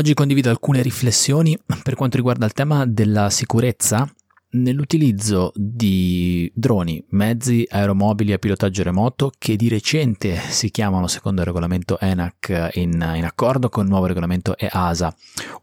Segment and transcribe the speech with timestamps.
[0.00, 4.10] Oggi condivido alcune riflessioni per quanto riguarda il tema della sicurezza
[4.52, 11.46] nell'utilizzo di droni, mezzi aeromobili a pilotaggio remoto che di recente si chiamano, secondo il
[11.46, 15.14] regolamento ENAC, in, in accordo con il nuovo regolamento EASA,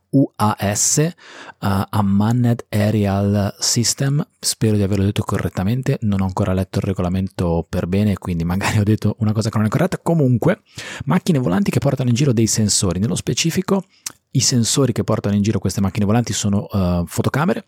[0.09, 1.13] UAS,
[1.59, 7.65] uh, Unmanned Aerial System, spero di averlo detto correttamente, non ho ancora letto il regolamento
[7.67, 10.61] per bene, quindi magari ho detto una cosa che non è corretta, comunque
[11.05, 13.83] macchine volanti che portano in giro dei sensori, nello specifico
[14.31, 17.65] i sensori che portano in giro queste macchine volanti sono uh, fotocamere,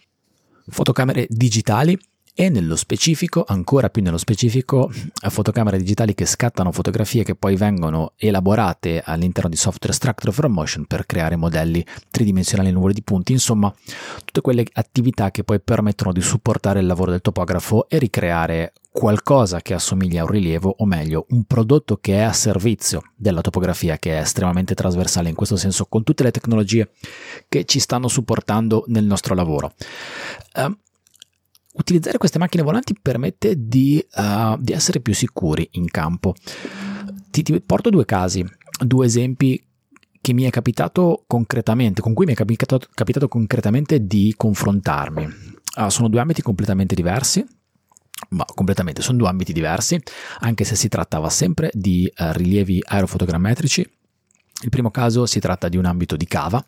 [0.68, 1.98] fotocamere digitali
[2.40, 4.90] e nello specifico, ancora più nello specifico,
[5.30, 10.86] fotocamere digitali che scattano fotografie che poi vengono elaborate all'interno di software Structure from Motion
[10.86, 13.74] per creare modelli tridimensionali e numeri di punti, insomma
[14.24, 19.62] tutte quelle attività che poi permettono di supportare il lavoro del topografo e ricreare qualcosa
[19.62, 23.98] che assomiglia a un rilievo, o meglio, un prodotto che è a servizio della topografia,
[23.98, 26.90] che è estremamente trasversale in questo senso, con tutte le tecnologie
[27.48, 29.74] che ci stanno supportando nel nostro lavoro.
[30.56, 30.76] Uh,
[31.74, 36.34] utilizzare queste macchine volanti permette di, uh, di essere più sicuri in campo.
[37.30, 38.44] Ti, ti, porto due casi,
[38.84, 39.64] due esempi
[40.20, 45.28] che mi è capitato concretamente, con cui mi è capitato, capitato concretamente di confrontarmi.
[45.78, 47.46] Uh, sono due ambiti completamente diversi,
[48.30, 50.00] ma completamente sono due ambiti diversi,
[50.40, 53.90] anche se si trattava sempre di uh, rilievi aerofotogrammetrici.
[54.62, 56.64] Il primo caso si tratta di un ambito di cava,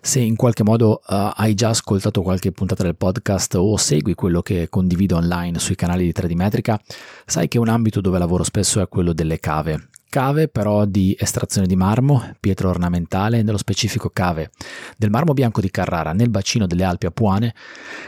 [0.00, 4.42] se in qualche modo uh, hai già ascoltato qualche puntata del podcast o segui quello
[4.42, 6.80] che condivido online sui canali di 3D Metrica,
[7.26, 9.88] sai che un ambito dove lavoro spesso è quello delle cave.
[10.10, 14.50] Cave però di estrazione di marmo, pietra ornamentale, nello specifico cave
[14.96, 17.54] del marmo bianco di Carrara nel bacino delle Alpi Apuane,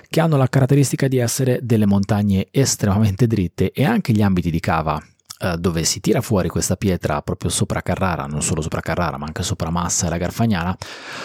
[0.09, 4.61] che hanno la caratteristica di essere delle montagne estremamente dritte e anche gli ambiti di
[4.61, 5.01] cava
[5.43, 9.25] eh, dove si tira fuori questa pietra proprio sopra Carrara, non solo sopra Carrara ma
[9.25, 10.77] anche sopra Massa e la Garfagnana,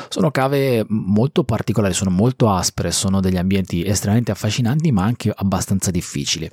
[0.07, 5.91] sono cave molto particolari, sono molto aspre, sono degli ambienti estremamente affascinanti ma anche abbastanza
[5.91, 6.49] difficili.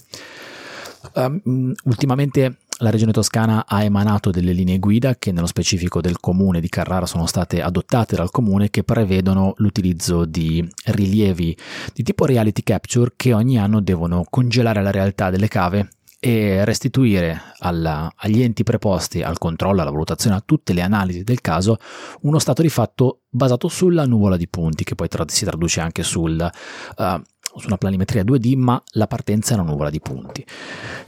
[1.15, 6.61] Um, ultimamente la regione toscana ha emanato delle linee guida che nello specifico del comune
[6.61, 11.57] di Carrara sono state adottate dal comune che prevedono l'utilizzo di rilievi
[11.95, 17.41] di tipo reality capture che ogni anno devono congelare la realtà delle cave e restituire
[17.59, 21.79] alla, agli enti preposti al controllo, alla valutazione, a tutte le analisi del caso,
[22.23, 26.05] uno stato di fatto basato sulla nuvola di punti, che poi tra- si traduce anche
[26.05, 26.49] sul,
[26.97, 27.23] uh,
[27.57, 30.45] su una planimetria 2D, ma la partenza è una nuvola di punti.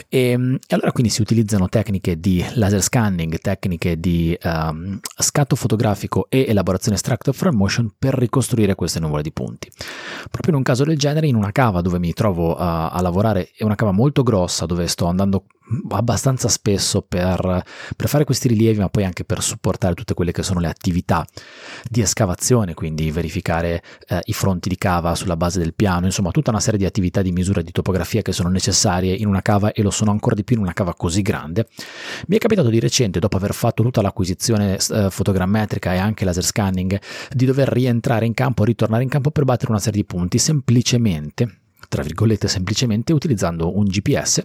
[0.09, 5.57] E, ehm, e, allora quindi si utilizzano tecniche di laser scanning, tecniche di um, scatto
[5.57, 9.71] fotografico e elaborazione extractor from motion per ricostruire queste nuvole di punti.
[10.31, 13.51] Proprio in un caso del genere, in una cava dove mi trovo uh, a lavorare,
[13.57, 15.45] è una cava molto grossa dove sto andando
[15.91, 17.63] abbastanza spesso per,
[17.97, 21.27] per, fare questi rilievi, ma poi anche per supportare tutte quelle che sono le attività
[21.89, 26.51] di escavazione, quindi verificare eh, i fronti di cava sulla base del piano, insomma tutta
[26.51, 29.83] una serie di attività di misura di topografia che sono necessarie in una cava e
[29.83, 31.67] lo sono ancora di più in una cava così grande.
[32.27, 36.45] Mi è capitato di recente, dopo aver fatto tutta l'acquisizione eh, fotogrammetrica e anche laser
[36.45, 37.01] scanning,
[37.31, 41.59] di dover rientrare in campo, ritornare in campo per battere una serie di punti semplicemente
[41.87, 44.43] tra virgolette semplicemente utilizzando un GPS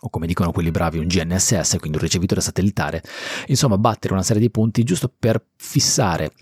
[0.00, 3.02] o come dicono quelli bravi un GNSS, quindi un ricevitore satellitare,
[3.46, 6.32] insomma battere una serie di punti giusto per fissare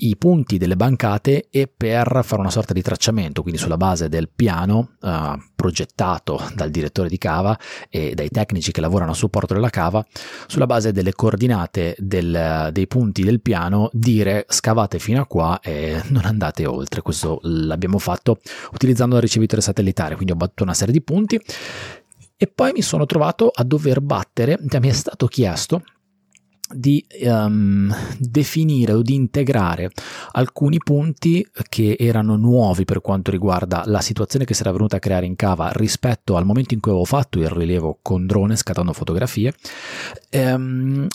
[0.00, 4.28] i punti delle bancate e per fare una sorta di tracciamento, quindi sulla base del
[4.28, 9.70] piano uh, progettato dal direttore di cava e dai tecnici che lavorano a supporto della
[9.70, 10.04] cava,
[10.46, 16.00] sulla base delle coordinate del, dei punti del piano, dire scavate fino a qua e
[16.08, 17.02] non andate oltre.
[17.02, 18.38] Questo l'abbiamo fatto
[18.72, 21.40] utilizzando il ricevitore satellitare, quindi ho battuto una serie di punti
[22.40, 25.82] e poi mi sono trovato a dover battere, mi è stato chiesto
[26.70, 29.90] di um, definire o di integrare
[30.32, 35.00] alcuni punti che erano nuovi per quanto riguarda la situazione che si era venuta a
[35.00, 38.92] creare in cava rispetto al momento in cui avevo fatto il rilievo con drone scattando
[38.92, 39.52] fotografie
[40.32, 41.06] um,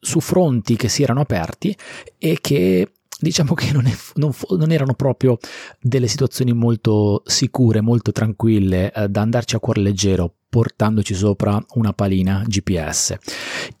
[0.00, 1.76] su fronti che si erano aperti
[2.18, 2.90] e che
[3.22, 5.38] diciamo che non, è, non, non, erano proprio
[5.80, 11.94] delle situazioni molto sicure, molto tranquille eh, da andarci a cuore leggero portandoci sopra una
[11.94, 13.16] palina GPS.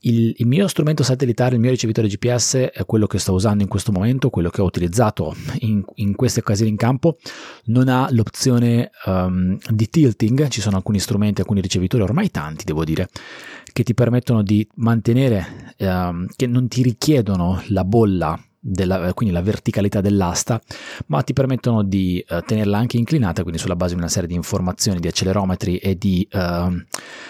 [0.00, 3.68] Il, il, mio strumento satellitare, il mio ricevitore GPS è quello che sto usando in
[3.68, 7.18] questo momento, quello che ho utilizzato in, in queste occasioni in campo,
[7.64, 12.84] non ha l'opzione um, di tilting, ci sono alcuni strumenti, alcuni ricevitori, ormai tanti devo
[12.84, 13.10] dire,
[13.70, 19.42] che ti permettono di mantenere, um, che non ti richiedono la bolla della, quindi la
[19.42, 20.60] verticalità dell'asta,
[21.06, 24.34] ma ti permettono di uh, tenerla anche inclinata, quindi sulla base di una serie di
[24.34, 26.72] informazioni, di accelerometri e di, uh,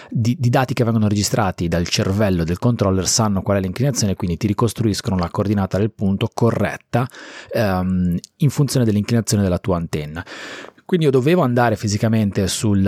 [0.09, 4.37] di, di, dati che vengono registrati dal cervello del controller, sanno qual è l'inclinazione, quindi
[4.37, 7.07] ti ricostruiscono la coordinata del punto corretta
[7.53, 10.23] um, in funzione dell'inclinazione della tua antenna.
[10.85, 12.85] Quindi io dovevo andare fisicamente sul,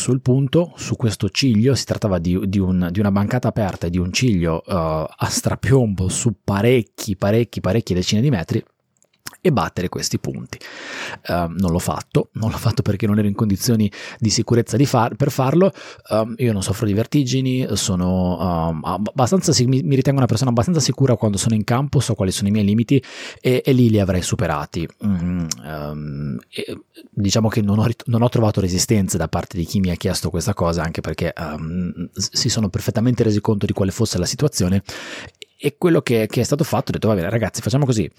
[0.00, 3.90] sul punto, su questo ciglio, si trattava di, di, un, di una bancata aperta e
[3.90, 8.64] di un ciglio uh, a strapiombo su parecchi, parecchi, parecchie decine di metri
[9.40, 10.58] e battere questi punti.
[11.28, 14.86] Uh, non l'ho fatto, non l'ho fatto perché non ero in condizioni di sicurezza di
[14.86, 15.72] far, per farlo.
[16.08, 20.80] Uh, io non soffro di vertigini, sono uh, abbastanza, mi, mi, ritengo una persona abbastanza
[20.80, 23.02] sicura quando sono in campo, so quali sono i miei limiti
[23.40, 24.86] e, e lì li avrei superati.
[25.04, 26.38] Mm, um,
[27.10, 30.30] diciamo che non ho, non ho, trovato resistenze da parte di chi mi ha chiesto
[30.30, 34.82] questa cosa, anche perché um, si sono perfettamente resi conto di quale fosse la situazione
[35.62, 38.10] e quello che, che, è stato fatto, ho detto va bene ragazzi facciamo così,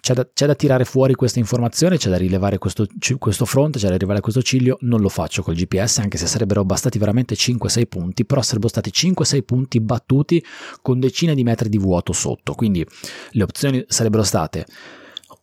[0.00, 2.86] c'è da, c'è da, tirare fuori questa informazione, c'è da rilevare questo,
[3.18, 6.64] questo, fronte, c'è da rilevare questo ciglio, non lo faccio col GPS anche se sarebbero
[6.64, 10.44] bastati veramente 5-6 punti, però sarebbero stati 5-6 punti battuti
[10.82, 12.86] con decine di metri di vuoto sotto, quindi
[13.30, 14.66] le opzioni sarebbero state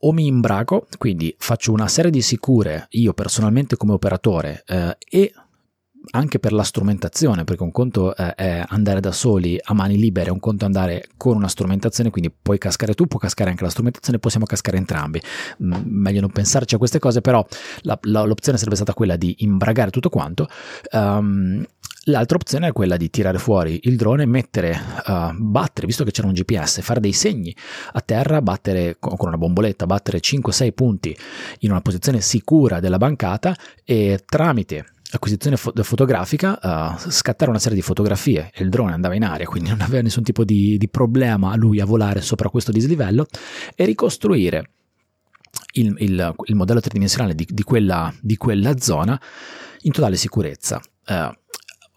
[0.03, 5.33] o mi imbraco, quindi faccio una serie di sicure io personalmente come operatore eh, e
[6.11, 10.39] anche per la strumentazione, perché un conto è andare da soli a mani libere, un
[10.39, 14.19] conto è andare con una strumentazione, quindi puoi cascare tu, può cascare anche la strumentazione,
[14.19, 15.21] possiamo cascare entrambi.
[15.57, 17.45] Meglio non pensarci a queste cose, però
[17.81, 20.47] la, la, l'opzione sarebbe stata quella di imbragare tutto quanto.
[20.91, 21.65] Um,
[22.05, 24.75] L'altra opzione è quella di tirare fuori il drone, mettere,
[25.05, 27.55] uh, battere, visto che c'era un GPS, fare dei segni
[27.91, 31.15] a terra, battere con una bomboletta, battere 5-6 punti
[31.59, 33.55] in una posizione sicura della bancata
[33.85, 39.15] e tramite acquisizione fo- fotografica, uh, scattare una serie di fotografie e il drone andava
[39.15, 42.71] in aria, quindi non aveva nessun tipo di, di problema lui a volare sopra questo
[42.71, 43.25] dislivello
[43.75, 44.69] e ricostruire
[45.73, 49.19] il, il, il modello tridimensionale di, di, quella, di, quella, zona
[49.81, 50.81] in totale sicurezza.
[51.07, 51.33] Uh,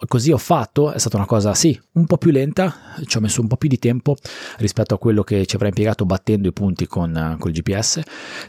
[0.06, 2.74] così ho fatto, è stata una cosa sì, un po' più lenta,
[3.06, 4.16] ci ho messo un po' più di tempo
[4.58, 7.96] rispetto a quello che ci avrei impiegato battendo i punti con, con il GPS,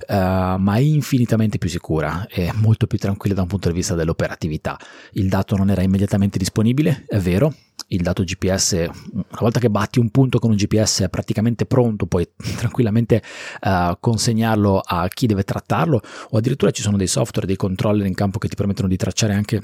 [0.07, 3.96] uh, eh, ma infinitamente più sicura e molto più tranquilla da un punto di vista
[3.96, 4.78] dell'operatività.
[5.13, 7.54] Il dato non era immediatamente disponibile, è vero,
[7.88, 12.06] il dato GPS, una volta che batti un punto con un GPS è praticamente pronto,
[12.08, 12.28] puoi
[12.58, 13.22] tranquillamente
[13.62, 18.16] uh, consegnarlo a chi deve trattarlo o addirittura ci sono dei software, dei controller in
[18.16, 19.62] campo che ti permettono di tracciare anche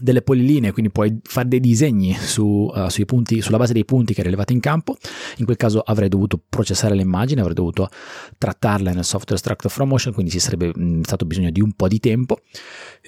[0.00, 4.20] delle polilinee, quindi puoi fare dei disegni su, uh, punti, sulla base dei punti che
[4.20, 4.96] hai rilevato in campo.
[5.36, 7.88] In quel caso avrei dovuto processare l'immagine, avrei dovuto
[8.36, 11.72] trattarla nel software Structure from Motion, quindi ci sarebbe mh, mm, stato bisogno di un
[11.72, 12.40] po' di tempo.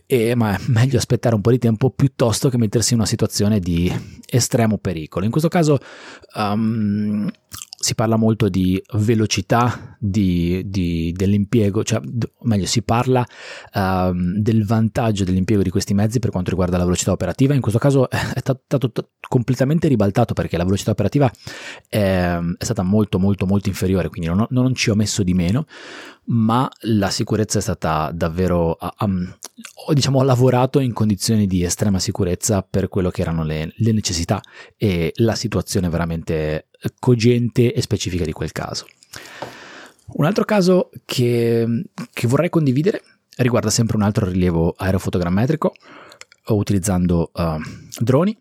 [0.07, 3.59] E, ma è meglio aspettare un po' di tempo piuttosto che mettersi in una situazione
[3.59, 3.93] di
[4.25, 5.25] estremo pericolo.
[5.25, 5.79] In questo caso
[6.37, 7.29] um,
[7.87, 12.01] si parla molto di velocità di, di, dell'impiego, cioè
[12.43, 13.25] meglio si parla
[13.75, 17.79] um, del vantaggio dell'impiego di questi mezzi per quanto riguarda la velocità operativa, in questo
[17.79, 18.91] caso è stato
[19.29, 21.31] completamente ribaltato perché la velocità operativa
[21.89, 25.67] è, è stata molto molto molto inferiore, quindi non, non, ci ho messo di meno,
[26.25, 29.33] ma la sicurezza è stata davvero, um,
[29.95, 34.41] diciamo, ho lavorato in condizioni di estrema sicurezza per quello che erano le, le necessità
[34.77, 36.67] e la situazione veramente
[36.99, 38.87] cogente e specifica di quel caso.
[40.09, 41.67] Un altro caso che,
[42.13, 43.03] che vorrei condividere
[43.39, 45.75] riguarda sempre un altro rilievo aerofotogrammetrico
[46.49, 47.61] utilizzando uh,
[47.99, 48.37] droni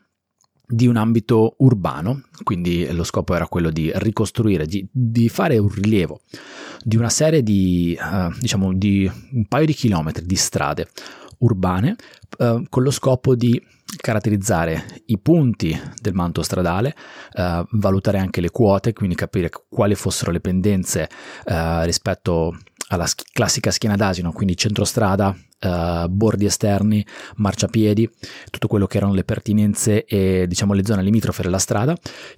[0.68, 5.70] di un ambito urbano, quindi lo scopo era quello di ricostruire, di, di fare un
[5.70, 6.22] rilievo
[6.84, 10.88] di una serie di, uh, diciamo, di un paio di chilometri di strade
[11.40, 11.96] urbane
[12.38, 13.62] uh, con lo scopo di
[13.98, 16.96] caratterizzare i punti del manto stradale,
[17.36, 21.10] uh, valutare anche le quote, quindi capire quali fossero le pendenze
[21.84, 28.10] rispetto alla sch- classica schiena d'asino, quindi centrostrada, uh, bordi esterni, marciapiedi,
[28.50, 31.96] tutto quello che erano le pertinenze e diciamo le zone limitrofe della strada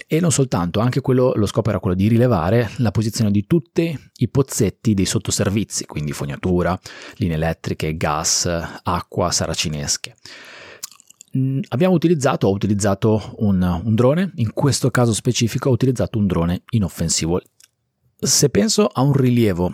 [0.08, 3.98] e non soltanto, anche quello, lo scopo era quello di rilevare la posizione di tutti
[4.18, 6.78] i pozzetti dei sottoservizi, quindi fognatura,
[7.16, 8.50] linee elettriche, gas,
[8.84, 10.16] acqua, saracinesche
[11.38, 16.28] mm, abbiamo utilizzato, ho utilizzato un, un, drone, in questo caso specifico ho utilizzato un
[16.28, 17.42] drone inoffensivo.
[18.20, 19.72] Se penso a un rilievo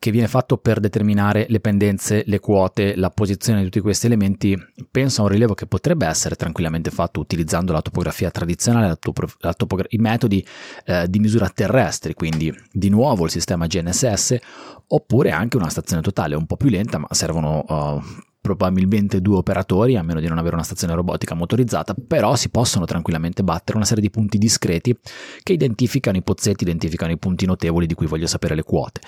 [0.00, 4.56] che viene fatto per determinare le pendenze, le quote, la posizione di tutti questi elementi,
[4.90, 9.28] penso a un rilievo che potrebbe essere tranquillamente fatto utilizzando la topografia tradizionale, la topo-
[9.40, 10.44] la topogra- i metodi
[10.86, 14.38] eh, di misura terrestri, quindi di nuovo il sistema GNSS,
[14.86, 18.00] oppure anche una stazione totale un po' più lenta, ma servono uh,
[18.40, 22.86] probabilmente due operatori, a meno di non avere una stazione robotica motorizzata, però si possono
[22.86, 24.96] tranquillamente battere una serie di punti discreti
[25.42, 29.00] che identificano i pozzetti, identificano i punti notevoli di cui voglio sapere le quote.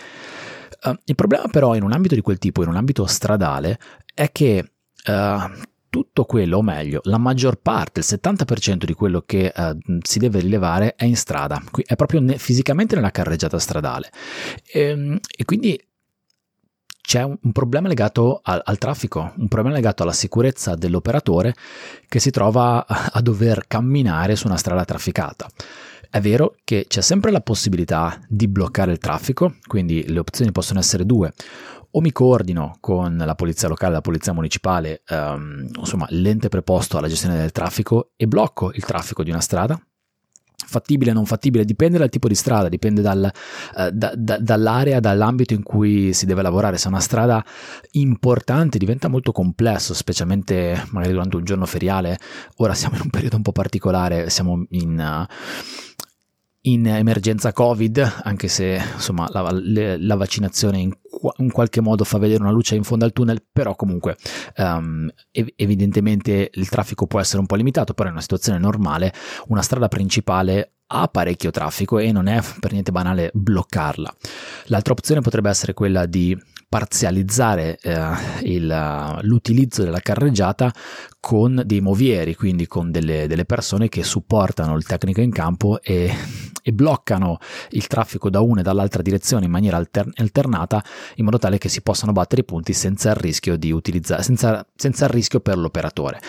[0.84, 3.78] Uh, il problema però in un ambito di quel tipo, in un ambito stradale,
[4.14, 4.72] è che
[5.06, 10.18] uh, tutto quello, o meglio, la maggior parte, il 70% di quello che uh, si
[10.18, 14.10] deve rilevare è in strada, è proprio ne- fisicamente nella carreggiata stradale.
[14.64, 15.78] E, ehm, e quindi
[17.02, 21.54] c'è un, problema legato al, al, traffico, un problema legato alla sicurezza dell'operatore
[22.08, 25.46] che si trova a dover camminare su una strada trafficata.
[26.12, 30.78] È vero che c'è sempre la possibilità di bloccare il traffico, quindi le opzioni possono
[30.78, 31.32] essere due.
[31.92, 37.08] O mi coordino con la polizia locale, la polizia municipale, ehm, insomma l'ente preposto alla
[37.08, 39.80] gestione del traffico e blocco il traffico di una strada,
[40.66, 43.30] fattibile o non fattibile, dipende dal tipo di strada, dipende dal,
[43.76, 46.76] uh, da, da, dall'area, dall'ambito in cui si deve lavorare.
[46.76, 47.42] Se è una strada
[47.92, 52.18] importante diventa molto complesso, specialmente magari durante un giorno feriale.
[52.56, 54.98] Ora siamo in un periodo un po' particolare, siamo in...
[54.98, 55.90] Uh,
[56.62, 59.50] in emergenza Covid, anche se insomma la,
[59.98, 60.92] la vaccinazione in,
[61.38, 64.16] in, qualche modo fa vedere una luce in fondo al tunnel, però comunque
[64.58, 69.12] um, ev- evidentemente il traffico può essere un po' limitato, però in una situazione normale
[69.48, 74.14] una strada principale ha parecchio traffico e non è per niente banale bloccarla.
[74.66, 76.36] L'altra opzione potrebbe essere quella di
[76.68, 78.10] parzializzare eh,
[78.44, 80.72] il, l'utilizzo della carreggiata
[81.18, 86.14] con dei movieri, quindi con delle, delle persone che supportano il tecnico in campo e,
[86.62, 87.38] e, bloccano
[87.70, 90.82] il traffico da una e dall'altra direzione in maniera alter, alternata
[91.16, 94.66] in modo tale che si possano battere i punti senza il rischio di utilizzare, senza,
[94.74, 96.20] senza il rischio per l'operatore.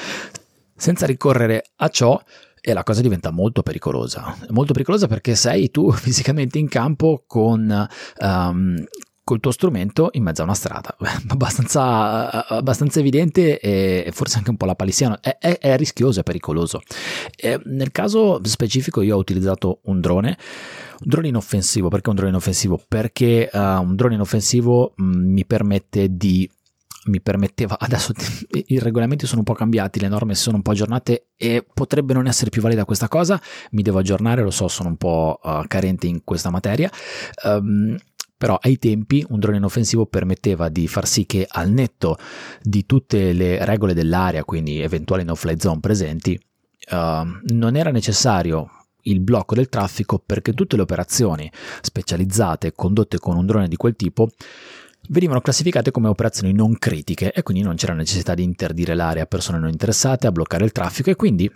[0.76, 2.22] Senza ricorrere a ciò,
[2.66, 4.38] e la cosa diventa molto pericolosa.
[4.52, 7.88] Molto pericolosa perché sei tu fisicamente in campo con,
[8.20, 8.86] um,
[9.24, 10.96] col tuo strumento in mezzo a una strada,
[11.30, 16.24] abbastanza, abbastanza evidente e forse anche un po' la palissiano, è, è, è rischioso, è
[16.24, 16.82] pericoloso.
[17.36, 20.38] E nel caso specifico io ho utilizzato un drone,
[21.00, 22.82] un drone inoffensivo, perché un drone inoffensivo?
[22.88, 26.50] Perché uh, un drone inoffensivo mm, mi permette di
[27.06, 28.14] mi permetteva, adesso
[28.52, 32.28] i regolamenti sono un po' cambiati, le norme sono un po' aggiornate e potrebbe non
[32.28, 36.08] essere più valida questa cosa, mi devo aggiornare, lo so, sono un po' uh, carente
[36.08, 36.90] in questa materia.
[37.44, 37.98] Um,
[38.44, 42.18] però ai tempi un drone inoffensivo permetteva di far sì che al netto
[42.62, 46.38] di tutte le regole dell'area, quindi eventuali no-fly zone presenti,
[46.92, 46.96] uh,
[47.54, 48.70] non era necessario
[49.04, 53.96] il blocco del traffico perché tutte le operazioni specializzate condotte con un drone di quel
[53.96, 54.28] tipo
[55.08, 59.26] venivano classificate come operazioni non critiche e quindi non c'era necessità di interdire l'area a
[59.26, 61.50] persone non interessate, a bloccare il traffico e quindi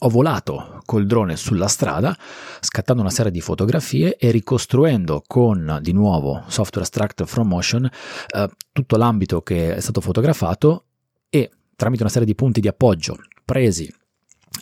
[0.00, 2.16] ho volato col drone sulla strada,
[2.60, 7.88] scattando una serie di fotografie e ricostruendo con di nuovo software extract from motion
[8.28, 10.84] eh, tutto l'ambito che è stato fotografato
[11.30, 13.92] e tramite una serie di punti di appoggio presi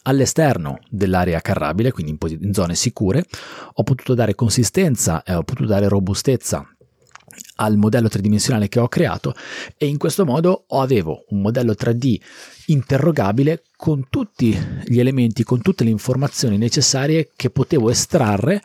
[0.02, 3.24] all'esterno dell'area carrabile, quindi in, zone sicure,
[3.74, 6.73] ho potuto dare consistenza e ho potuto dare robustezza
[7.56, 9.34] al modello tridimensionale che ho creato
[9.76, 12.20] e in questo modo avevo un modello 3D
[12.66, 18.62] interrogabile con tutti gli elementi, con tutte le informazioni necessarie che potevo estrarre,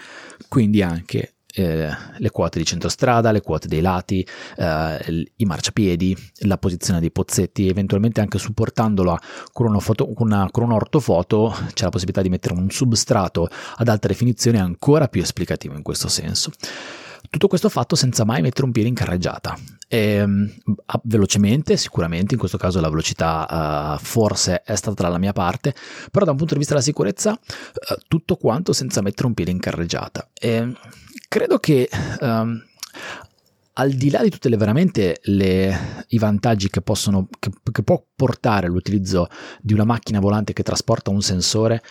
[0.47, 4.25] quindi anche eh, le quote di centrostrada, le quote dei lati,
[4.57, 9.17] eh, i marciapiedi, la posizione dei pozzetti, eventualmente anche supportandolo
[9.51, 13.87] con, una foto, una, con un ortofoto c'è la possibilità di mettere un substrato ad
[13.87, 16.51] alta definizione ancora più esplicativo in questo senso.
[17.29, 19.57] Tutto questo fatto senza mai mettere un piede in carreggiata.
[19.87, 20.51] E, ehm,
[21.03, 25.75] velocemente, sicuramente, in questo caso la velocità uh, forse è stata dalla mia parte,
[26.11, 29.51] però da un punto di vista della sicurezza, uh, tutto quanto senza mettere un piede
[29.51, 30.29] in carreggiata.
[30.33, 30.73] E
[31.27, 31.87] credo che
[32.21, 32.63] um,
[33.73, 34.49] al di là di tutte
[35.21, 39.27] le, i vantaggi che, possono, che, che può portare l'utilizzo
[39.61, 41.81] di una macchina volante che trasporta un sensore,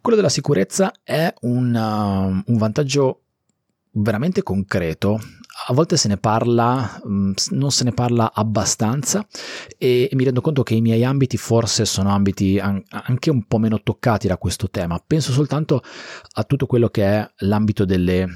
[0.00, 3.22] quello della sicurezza è un, uh, un vantaggio
[3.96, 5.20] veramente concreto.
[5.68, 9.26] A volte se ne parla, mm, non se ne parla abbastanza
[9.78, 13.82] e mi rendo conto che i miei ambiti forse sono ambiti anche un po' meno
[13.82, 15.02] toccati da questo tema.
[15.04, 15.82] Penso soltanto
[16.34, 18.26] a tutto quello che è l'ambito delle,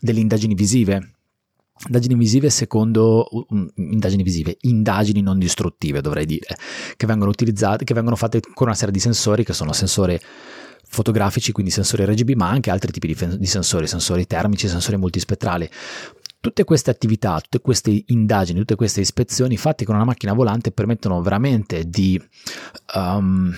[0.00, 1.16] delle indagini visive,
[1.78, 3.28] Indagini visive secondo
[3.74, 6.56] indagini visive, indagini non distruttive dovrei dire,
[6.96, 10.18] che vengono utilizzate, che vengono fatte con una serie di sensori che sono sensori
[10.88, 15.68] fotografici, quindi sensori RGB, ma anche altri tipi di, di sensori, sensori termici, sensori multispettrali.
[16.40, 21.20] Tutte queste attività, tutte queste indagini, tutte queste ispezioni fatte con una macchina volante permettono
[21.20, 22.22] veramente di
[22.94, 23.52] um,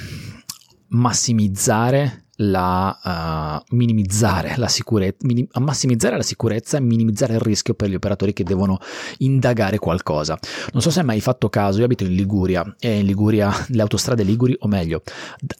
[0.88, 7.74] massimizzare la, uh, minimizzare la sicurezza, minim- a massimizzare la sicurezza e minimizzare il rischio
[7.74, 8.78] per gli operatori che devono
[9.18, 10.38] indagare qualcosa.
[10.72, 13.82] Non so se hai mai fatto caso, io abito in Liguria e in Liguria le
[13.82, 15.02] autostrade Liguri, o meglio,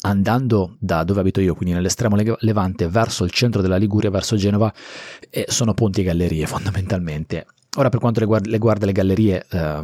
[0.02, 4.73] andando da dove abito io, quindi nell'estremo levante verso il centro della Liguria, verso Genova,
[5.30, 7.47] eh, sono ponti e gallerie fondamentalmente.
[7.76, 9.80] Ora per quanto riguarda, le gallerie, eh,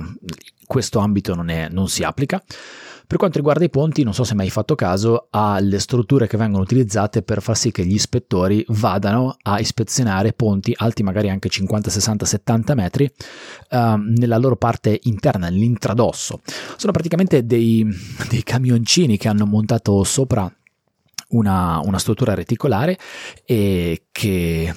[0.66, 2.42] questo ambito non, è, non si applica.
[3.06, 6.36] Per quanto riguarda i ponti, non so se mai hai fatto caso alle strutture che
[6.36, 11.48] vengono utilizzate per far sì che gli ispettori vadano a ispezionare ponti alti magari anche
[11.48, 13.10] 50, 60, 70 metri
[13.70, 16.40] uh, nella loro parte interna, nell'intradosso.
[16.76, 17.86] Sono praticamente dei,
[18.28, 20.50] dei camioncini che hanno montato sopra
[21.28, 22.98] una, una, struttura reticolare
[23.44, 24.72] e che,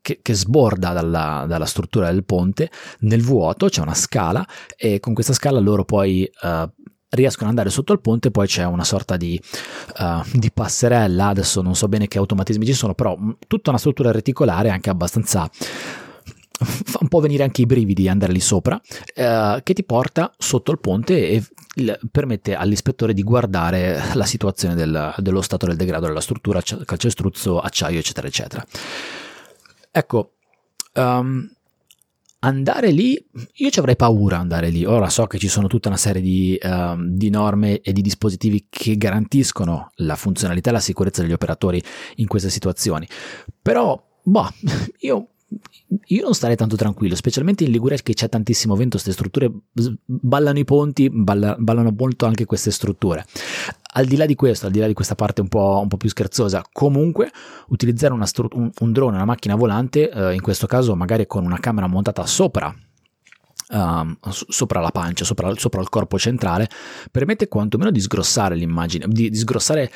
[0.00, 2.70] che, che sborda dalla, dalla, struttura del ponte
[3.00, 4.46] nel vuoto, c'è una scala
[4.76, 6.68] e con questa scala loro poi uh,
[7.10, 9.40] riescono ad andare sotto il ponte, poi c'è una sorta di,
[9.98, 14.12] uh, di, passerella, adesso non so bene che automatismi ci sono, però tutta una struttura
[14.12, 15.50] reticolare anche abbastanza
[16.62, 20.72] fa un po' venire anche i brividi andare lì sopra, uh, che ti porta sotto
[20.72, 21.42] il ponte e
[21.76, 27.60] il, permette all'ispettore di guardare la situazione del, dello stato del degrado della struttura, calcestruzzo,
[27.60, 28.64] acciaio, eccetera, eccetera.
[29.90, 30.34] Ecco,
[30.94, 31.50] um,
[32.40, 33.22] andare lì,
[33.54, 34.84] io ci avrei paura andare lì.
[34.84, 38.66] Ora so che ci sono tutta una serie di, uh, di, norme e di dispositivi
[38.68, 41.82] che garantiscono la funzionalità e la sicurezza degli operatori
[42.16, 43.06] in queste situazioni,
[43.60, 44.48] però, boh,
[45.00, 45.28] io
[46.06, 49.50] io non starei tanto tranquillo, specialmente in Liguria che c'è tantissimo vento, queste strutture
[50.04, 53.26] ballano i ponti, balla, ballano molto anche queste strutture.
[53.92, 55.96] Al di là di questo, al di là di questa parte un po', un po
[55.96, 57.30] più scherzosa, comunque
[57.68, 61.58] utilizzare stru- un, un, drone, una macchina volante, eh, in questo caso magari con una
[61.58, 62.74] camera montata sopra
[63.72, 66.68] Uh, sopra la pancia, sopra, sopra, il corpo centrale,
[67.12, 69.88] permette quantomeno di sgrossare l'immagine, di, di sgrossare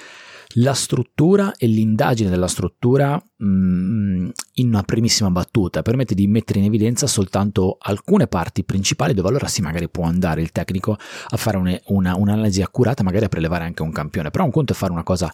[0.54, 6.60] la struttura e l'indagine della struttura mh, mm, in una primissima battuta permette di mettere
[6.60, 11.36] in evidenza soltanto alcune parti principali dove allora sì magari può andare il tecnico a
[11.36, 14.76] fare un, una, un'analisi accurata magari a prelevare anche un campione però un conto è
[14.76, 15.32] fare una cosa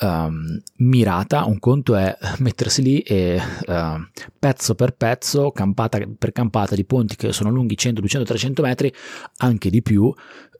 [0.00, 4.06] um, mirata un conto è mettersi lì e uh,
[4.38, 8.92] pezzo per pezzo campata per campata di ponti che sono lunghi 100 200 300 metri
[9.38, 10.12] anche di più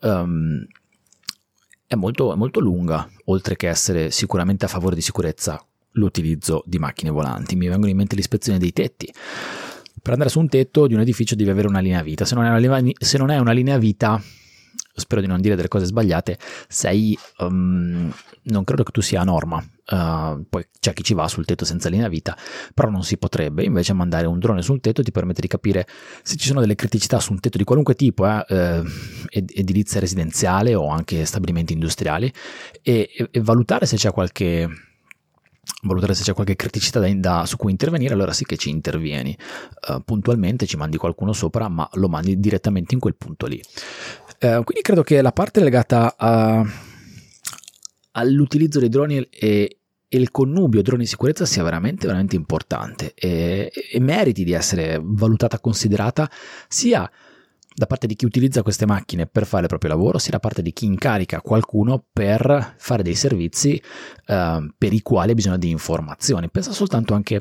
[0.03, 0.67] um,
[1.89, 6.79] è molto, è molto lunga, oltre che essere sicuramente a favore di sicurezza l'utilizzo di
[6.79, 7.57] macchine volanti.
[7.57, 9.11] Mi vengono in mente l'ispezione dei tetti.
[10.01, 12.27] Per andare su un tetto di un edificio devi avere una linea vita.
[12.27, 14.23] Se non è una, se non è una linea vita,
[14.99, 18.13] spero di non dire delle cose sbagliate, sei, um,
[18.45, 21.65] non credo che tu sia a norma, uh, poi c'è chi ci va sul tetto
[21.65, 22.37] senza linea vita,
[22.75, 25.87] però non si potrebbe, invece mandare un drone sul tetto ti permette di capire
[26.23, 28.83] se ci sono delle criticità su un tetto di qualunque tipo, eh,
[29.29, 32.33] eh, edilizia residenziale o anche stabilimenti industriali,
[32.83, 34.69] e, e, e valutare se c'è qualche
[35.83, 39.37] valutare se c'è qualche criticità da, da, su cui intervenire, allora sì che ci intervieni
[39.89, 43.63] uh, puntualmente, ci mandi qualcuno sopra, ma lo mandi direttamente in quel punto lì.
[44.41, 46.65] Uh, quindi credo che la parte legata a,
[48.13, 54.01] all'utilizzo dei droni e, e, il connubio droni sicurezza sia veramente, veramente importante e, e
[54.01, 56.31] meriti di essere valutata, considerata
[56.69, 57.11] sia
[57.79, 60.63] da parte di chi utilizza queste macchine per fare il proprio lavoro, sia da parte
[60.63, 63.81] di chi incarica qualcuno per fare dei servizi
[64.27, 66.51] eh, per i quali ha bisogno di informazioni.
[66.51, 67.41] Pensa soltanto anche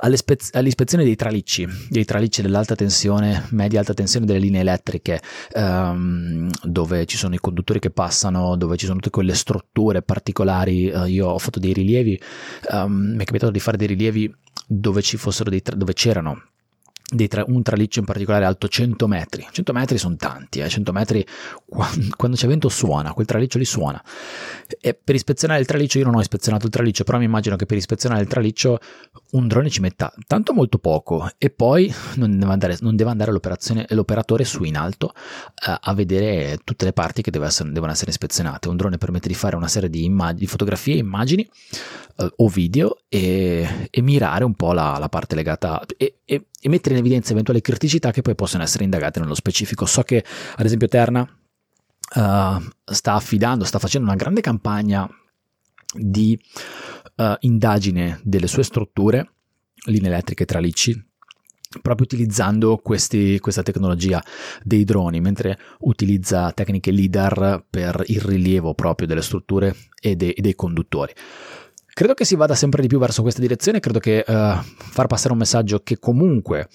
[0.00, 5.20] all'ispezione dei tralicci, dei tralicci dell'alta tensione, media-alta tensione delle linee elettriche,
[5.52, 10.88] ehm, dove ci sono i conduttori che passano, dove ci sono tutte quelle strutture particolari.
[10.88, 12.20] Eh, io ho fatto dei rilievi,
[12.72, 14.32] ehm, mi è capitato di fare dei rilievi
[14.66, 16.49] dove ci fossero dei, dove c'erano
[17.28, 19.46] tra, un traliccio in particolare alto 100 metri.
[19.50, 20.68] 100 metri sono tanti, eh?
[20.68, 21.26] 100 metri
[22.16, 24.02] quando, c'è vento suona, quel traliccio lì suona.
[24.80, 27.66] E per ispezionare il traliccio, io non ho ispezionato il traliccio, però mi immagino che
[27.66, 28.78] per ispezionare il traliccio
[29.32, 33.32] un drone ci metta tanto molto poco e poi non deve andare, non deve andare
[33.32, 38.68] l'operatore su in alto eh, a vedere tutte le parti che essere, devono essere ispezionate.
[38.68, 41.48] Un drone permette di fare una serie di, immag- di fotografie, immagini
[42.16, 46.68] eh, o video e, e, mirare un po' la, la parte legata e, e, e
[46.68, 49.86] mettere in evidenza eventuali criticità che poi possono essere indagate nello specifico.
[49.86, 50.24] So che
[50.56, 55.08] ad esempio Terna uh, sta affidando, sta facendo una grande campagna
[55.92, 56.38] di
[57.16, 59.32] uh, indagine delle sue strutture,
[59.86, 61.08] linee elettriche tralicci,
[61.82, 64.22] proprio utilizzando questi, questa tecnologia
[64.62, 70.40] dei droni, mentre utilizza tecniche LIDAR per il rilievo proprio delle strutture e, de, e
[70.40, 71.12] dei conduttori.
[71.92, 75.32] Credo che si vada sempre di più verso questa direzione, credo che uh, far passare
[75.32, 76.68] un messaggio che comunque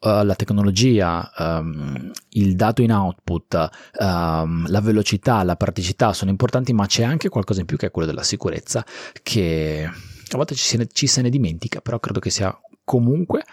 [0.00, 6.72] uh, la tecnologia, um, il dato in output, um, la velocità, la praticità sono importanti,
[6.72, 8.84] ma c'è anche qualcosa in più che è quello della sicurezza,
[9.22, 13.44] che a volte ci se ne, ci se ne dimentica, però credo che sia comunque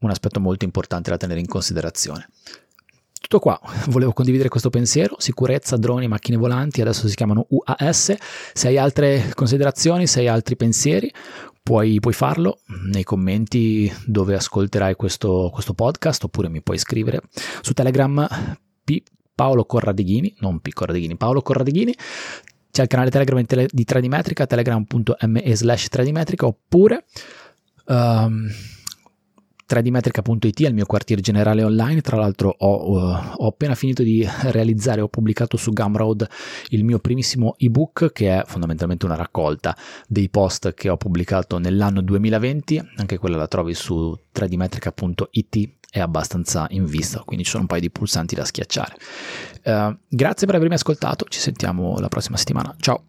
[0.00, 2.28] un aspetto molto importante da tenere in considerazione.
[3.30, 8.16] Tutto qua, volevo condividere questo pensiero, sicurezza, droni, macchine volanti, adesso si chiamano UAS,
[8.52, 11.08] se hai altre considerazioni, se hai altri pensieri,
[11.62, 12.58] puoi, puoi farlo
[12.90, 17.22] nei commenti dove ascolterai questo, questo, podcast oppure mi puoi scrivere
[17.60, 18.26] su Telegram
[18.82, 19.00] P.
[19.32, 20.72] Paolo Corradighini, non P.
[20.72, 21.94] Corradighini, Paolo Corradighini,
[22.72, 23.40] c'è il canale Telegram
[23.70, 27.04] di 3D Metrica, telegram.me slash 3D oppure...
[27.86, 28.50] Um,
[29.70, 34.26] 3dmetrica.it è il mio quartier generale online, tra l'altro ho, uh, ho, appena finito di
[34.46, 36.26] realizzare, ho pubblicato su Gumroad
[36.70, 39.76] il mio primissimo ebook che è fondamentalmente una raccolta
[40.08, 46.66] dei post che ho pubblicato nell'anno 2020, anche quella la trovi su 3dmetrica.it è abbastanza
[46.70, 48.96] in vista, quindi ci sono un paio di pulsanti da schiacciare.
[49.64, 52.98] Uh, grazie per avermi ascoltato, ci sentiamo la prossima settimana, ciao!